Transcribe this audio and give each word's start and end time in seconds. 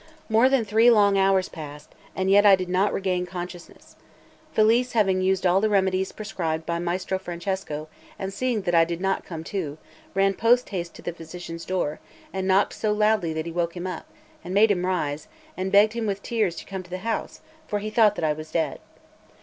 More 0.29 0.49
than 0.49 0.65
three 0.65 0.89
long 0.89 1.15
hours 1.19 1.47
passed, 1.47 1.93
and 2.15 2.31
yet 2.31 2.43
I 2.43 2.55
did 2.55 2.69
not 2.69 2.91
regain 2.91 3.27
consciousness. 3.27 3.95
Felice 4.51 4.93
having 4.93 5.21
used 5.21 5.45
all 5.45 5.61
the 5.61 5.69
remedies 5.69 6.11
prescribed 6.11 6.65
by 6.65 6.79
Maestro 6.79 7.19
Francesco, 7.19 7.87
and 8.17 8.33
seeing 8.33 8.63
that 8.63 8.73
I 8.73 8.83
did 8.83 8.99
not 8.99 9.23
come 9.23 9.43
to, 9.43 9.77
ran 10.15 10.33
post 10.33 10.69
haste 10.69 10.95
to 10.95 11.03
the 11.03 11.13
physician's 11.13 11.65
door, 11.65 11.99
and 12.33 12.47
knocked 12.47 12.73
so 12.73 12.91
loudly 12.91 13.31
that 13.33 13.45
he 13.45 13.51
woke 13.51 13.77
him 13.77 13.85
up, 13.85 14.07
and 14.43 14.55
made 14.55 14.71
him 14.71 14.87
rise, 14.87 15.27
and 15.55 15.71
begged 15.71 15.93
him 15.93 16.07
with 16.07 16.23
tears 16.23 16.55
to 16.55 16.65
come 16.65 16.81
to 16.81 16.89
the 16.89 16.97
house, 17.05 17.41
for 17.67 17.77
he 17.77 17.91
thought 17.91 18.15
that 18.15 18.25
I 18.25 18.33
was 18.33 18.49
dead. 18.49 18.79